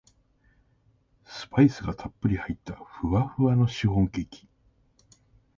[1.25, 4.47] スパイスがたっぷり入ったふわふわのシフォンケーキ